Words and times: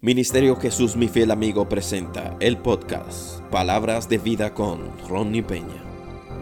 Ministerio 0.00 0.54
Jesús 0.54 0.94
mi 0.94 1.08
fiel 1.08 1.32
amigo 1.32 1.68
presenta 1.68 2.36
el 2.38 2.56
podcast 2.56 3.40
Palabras 3.50 4.08
de 4.08 4.18
vida 4.18 4.54
con 4.54 4.92
Ronnie 5.08 5.42
Peña. 5.42 5.82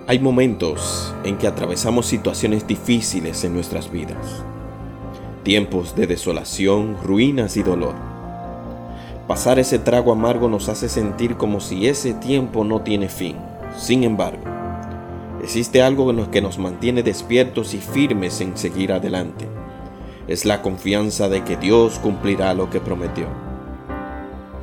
Hay 0.06 0.18
momentos 0.18 1.14
en 1.24 1.38
que 1.38 1.46
atravesamos 1.46 2.04
situaciones 2.04 2.66
difíciles 2.66 3.44
en 3.44 3.54
nuestras 3.54 3.90
vidas. 3.90 4.44
Tiempos 5.42 5.96
de 5.96 6.06
desolación, 6.06 6.98
ruinas 7.02 7.56
y 7.56 7.62
dolor. 7.62 7.94
Pasar 9.26 9.58
ese 9.58 9.78
trago 9.78 10.12
amargo 10.12 10.50
nos 10.50 10.68
hace 10.68 10.90
sentir 10.90 11.38
como 11.38 11.60
si 11.60 11.88
ese 11.88 12.12
tiempo 12.12 12.62
no 12.62 12.82
tiene 12.82 13.08
fin. 13.08 13.36
Sin 13.78 14.04
embargo, 14.04 14.44
existe 15.42 15.80
algo 15.80 16.10
en 16.10 16.18
lo 16.18 16.30
que 16.30 16.42
nos 16.42 16.58
mantiene 16.58 17.02
despiertos 17.02 17.72
y 17.72 17.78
firmes 17.78 18.42
en 18.42 18.54
seguir 18.58 18.92
adelante. 18.92 19.48
Es 20.28 20.44
la 20.44 20.60
confianza 20.60 21.30
de 21.30 21.42
que 21.42 21.56
Dios 21.56 21.98
cumplirá 22.00 22.52
lo 22.52 22.68
que 22.68 22.80
prometió. 22.80 23.45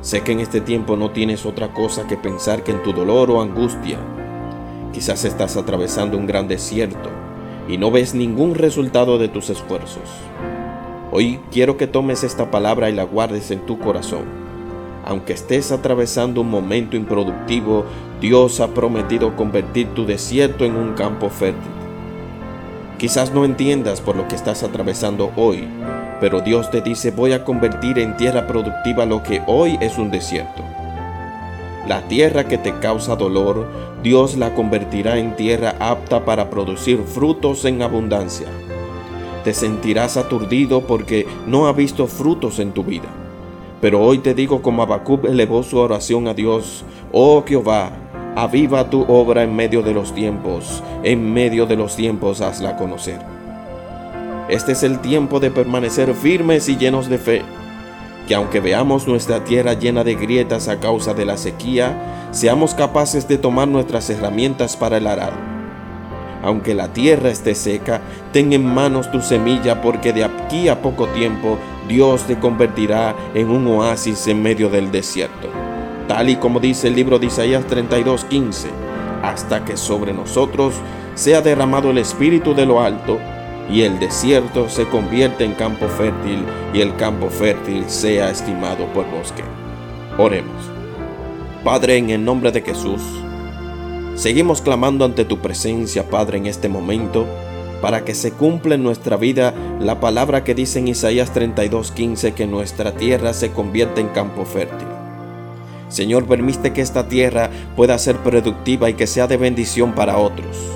Sé 0.04 0.20
que 0.20 0.32
en 0.32 0.40
este 0.40 0.60
tiempo 0.60 0.96
no 0.96 1.12
tienes 1.12 1.46
otra 1.46 1.72
cosa 1.72 2.06
que 2.06 2.18
pensar 2.18 2.62
que 2.62 2.72
en 2.72 2.82
tu 2.82 2.92
dolor 2.92 3.30
o 3.30 3.40
angustia. 3.40 3.96
Quizás 4.92 5.24
estás 5.24 5.56
atravesando 5.56 6.18
un 6.18 6.26
gran 6.26 6.46
desierto 6.46 7.08
y 7.70 7.78
no 7.78 7.90
ves 7.90 8.14
ningún 8.14 8.54
resultado 8.54 9.16
de 9.16 9.28
tus 9.28 9.48
esfuerzos. 9.48 10.02
Hoy 11.10 11.40
quiero 11.50 11.78
que 11.78 11.86
tomes 11.86 12.22
esta 12.22 12.50
palabra 12.50 12.90
y 12.90 12.92
la 12.92 13.04
guardes 13.04 13.50
en 13.50 13.64
tu 13.64 13.78
corazón. 13.78 14.24
Aunque 15.06 15.32
estés 15.32 15.72
atravesando 15.72 16.42
un 16.42 16.50
momento 16.50 16.98
improductivo, 16.98 17.86
Dios 18.20 18.60
ha 18.60 18.74
prometido 18.74 19.34
convertir 19.36 19.88
tu 19.94 20.04
desierto 20.04 20.66
en 20.66 20.76
un 20.76 20.92
campo 20.92 21.30
fértil. 21.30 21.72
Quizás 22.98 23.32
no 23.32 23.46
entiendas 23.46 24.02
por 24.02 24.16
lo 24.16 24.28
que 24.28 24.36
estás 24.36 24.64
atravesando 24.64 25.32
hoy, 25.34 25.66
pero 26.20 26.40
Dios 26.40 26.70
te 26.70 26.80
dice, 26.80 27.10
voy 27.10 27.32
a 27.32 27.44
convertir 27.44 27.98
en 27.98 28.16
tierra 28.16 28.46
productiva 28.46 29.06
lo 29.06 29.22
que 29.22 29.42
hoy 29.46 29.78
es 29.80 29.98
un 29.98 30.10
desierto. 30.10 30.62
La 31.88 32.00
tierra 32.08 32.44
que 32.44 32.56
te 32.56 32.72
causa 32.78 33.16
dolor, 33.16 33.66
Dios 34.02 34.36
la 34.36 34.54
convertirá 34.54 35.18
en 35.18 35.36
tierra 35.36 35.74
apta 35.78 36.24
para 36.24 36.48
producir 36.48 37.02
frutos 37.02 37.64
en 37.64 37.82
abundancia. 37.82 38.46
Te 39.44 39.52
sentirás 39.52 40.16
aturdido 40.16 40.86
porque 40.86 41.26
no 41.46 41.66
ha 41.66 41.72
visto 41.72 42.06
frutos 42.06 42.58
en 42.58 42.72
tu 42.72 42.84
vida. 42.84 43.08
Pero 43.82 44.00
hoy 44.00 44.18
te 44.18 44.32
digo 44.32 44.62
como 44.62 44.82
Abacub 44.82 45.26
elevó 45.26 45.62
su 45.62 45.76
oración 45.76 46.26
a 46.26 46.32
Dios, 46.32 46.84
oh 47.12 47.44
Jehová, 47.46 47.90
aviva 48.34 48.88
tu 48.88 49.02
obra 49.02 49.42
en 49.42 49.54
medio 49.54 49.82
de 49.82 49.92
los 49.92 50.14
tiempos, 50.14 50.82
en 51.02 51.32
medio 51.34 51.66
de 51.66 51.76
los 51.76 51.94
tiempos 51.94 52.40
hazla 52.40 52.76
conocer. 52.76 53.20
Este 54.48 54.72
es 54.72 54.82
el 54.82 54.98
tiempo 54.98 55.40
de 55.40 55.50
permanecer 55.50 56.12
firmes 56.12 56.68
y 56.68 56.76
llenos 56.76 57.08
de 57.08 57.16
fe. 57.16 57.42
Que 58.28 58.34
aunque 58.34 58.60
veamos 58.60 59.08
nuestra 59.08 59.42
tierra 59.42 59.72
llena 59.72 60.04
de 60.04 60.14
grietas 60.14 60.68
a 60.68 60.80
causa 60.80 61.14
de 61.14 61.24
la 61.24 61.38
sequía, 61.38 62.28
seamos 62.30 62.74
capaces 62.74 63.26
de 63.26 63.38
tomar 63.38 63.68
nuestras 63.68 64.10
herramientas 64.10 64.76
para 64.76 64.98
el 64.98 65.06
arado. 65.06 65.36
Aunque 66.42 66.74
la 66.74 66.92
tierra 66.92 67.30
esté 67.30 67.54
seca, 67.54 68.02
ten 68.32 68.52
en 68.52 68.66
manos 68.66 69.10
tu 69.10 69.22
semilla 69.22 69.80
porque 69.80 70.12
de 70.12 70.24
aquí 70.24 70.68
a 70.68 70.82
poco 70.82 71.06
tiempo 71.08 71.56
Dios 71.88 72.24
te 72.24 72.38
convertirá 72.38 73.14
en 73.32 73.48
un 73.48 73.66
oasis 73.66 74.26
en 74.28 74.42
medio 74.42 74.68
del 74.68 74.92
desierto. 74.92 75.48
Tal 76.06 76.28
y 76.28 76.36
como 76.36 76.60
dice 76.60 76.88
el 76.88 76.96
libro 76.96 77.18
de 77.18 77.26
Isaías 77.26 77.64
32:15, 77.66 78.68
hasta 79.22 79.64
que 79.64 79.78
sobre 79.78 80.12
nosotros 80.12 80.74
sea 81.14 81.40
derramado 81.40 81.90
el 81.90 81.96
Espíritu 81.96 82.54
de 82.54 82.66
lo 82.66 82.82
alto, 82.82 83.18
y 83.70 83.82
el 83.82 83.98
desierto 83.98 84.68
se 84.68 84.86
convierte 84.86 85.44
en 85.44 85.54
campo 85.54 85.88
fértil 85.88 86.44
y 86.72 86.80
el 86.80 86.94
campo 86.96 87.30
fértil 87.30 87.84
sea 87.88 88.30
estimado 88.30 88.86
por 88.92 89.10
bosque. 89.10 89.42
Oremos. 90.18 90.70
Padre, 91.64 91.96
en 91.96 92.10
el 92.10 92.24
nombre 92.24 92.52
de 92.52 92.60
Jesús, 92.60 93.00
seguimos 94.16 94.60
clamando 94.60 95.04
ante 95.04 95.24
tu 95.24 95.38
presencia, 95.38 96.08
Padre, 96.10 96.38
en 96.38 96.46
este 96.46 96.68
momento, 96.68 97.26
para 97.80 98.04
que 98.04 98.14
se 98.14 98.32
cumpla 98.32 98.74
en 98.74 98.82
nuestra 98.82 99.16
vida 99.16 99.54
la 99.80 99.98
palabra 99.98 100.44
que 100.44 100.54
dice 100.54 100.78
en 100.78 100.88
Isaías 100.88 101.32
32:15 101.32 102.34
que 102.34 102.46
nuestra 102.46 102.92
tierra 102.92 103.32
se 103.32 103.50
convierte 103.50 104.00
en 104.00 104.08
campo 104.08 104.44
fértil. 104.44 104.88
Señor, 105.88 106.26
permite 106.26 106.72
que 106.72 106.80
esta 106.80 107.08
tierra 107.08 107.50
pueda 107.76 107.98
ser 107.98 108.16
productiva 108.18 108.90
y 108.90 108.94
que 108.94 109.06
sea 109.06 109.26
de 109.26 109.36
bendición 109.36 109.94
para 109.94 110.18
otros 110.18 110.73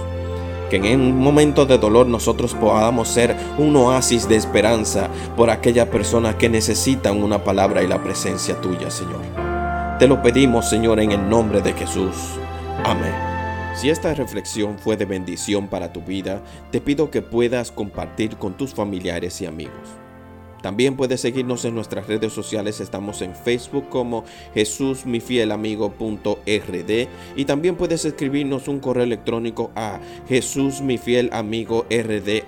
que 0.69 0.77
en 0.77 1.01
un 1.01 1.19
momento 1.19 1.67
de 1.67 1.79
dolor 1.79 2.07
nosotros 2.07 2.55
podamos 2.55 3.09
ser 3.09 3.37
un 3.59 3.75
oasis 3.77 4.29
de 4.29 4.37
esperanza 4.37 5.09
por 5.37 5.51
aquella 5.51 5.91
persona 5.91 6.37
que 6.37 6.49
necesitan 6.49 7.23
una 7.23 7.45
palabra 7.45 7.83
y 7.83 7.87
la 7.87 8.03
presencia 8.03 8.61
tuya, 8.61 8.91
Señor. 8.91 9.21
Te 9.99 10.07
lo 10.07 10.23
pedimos, 10.23 10.69
Señor, 10.69 11.01
en 11.01 11.13
el 11.13 11.29
nombre 11.29 11.61
de 11.61 11.73
Jesús. 11.73 12.15
Amén. 12.85 13.15
Si 13.75 13.91
esta 13.91 14.13
reflexión 14.15 14.79
fue 14.79 14.97
de 14.97 15.05
bendición 15.05 15.69
para 15.69 15.93
tu 15.93 16.01
vida, 16.03 16.43
te 16.71 16.81
pido 16.81 17.11
que 17.11 17.23
puedas 17.23 17.71
compartir 17.71 18.37
con 18.37 18.57
tus 18.57 18.75
familiares 18.75 19.41
y 19.41 19.47
amigos. 19.47 20.08
También 20.63 20.97
puedes 20.97 21.21
seguirnos 21.21 21.65
en 21.65 21.75
nuestras 21.75 22.07
redes 22.07 22.33
sociales, 22.33 22.81
estamos 22.81 23.23
en 23.23 23.35
Facebook 23.35 23.89
como 23.89 24.25
Jesús 24.55 25.07
mi 25.07 25.21
fiel 25.21 25.53
amigo.rd 25.53 27.09
y 27.37 27.45
también 27.45 27.77
puedes 27.77 28.05
escribirnos 28.05 28.69
un 28.69 28.81
correo 28.81 29.05
electrónico 29.05 29.71
a 29.77 30.01
Jesús 30.29 30.81
mi 30.81 30.99
fiel 30.99 31.31
amigo 31.33 31.87
rd. 31.91 32.43